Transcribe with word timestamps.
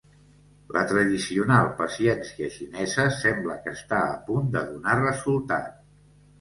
La 0.77 0.81
tradicional 0.91 1.69
paciència 1.81 2.49
xinesa 2.57 3.07
sembla 3.19 3.61
que 3.67 3.77
està 3.79 4.03
a 4.17 4.19
punt 4.33 4.51
de 4.59 4.67
donar 4.75 4.99
resultat. 5.07 5.81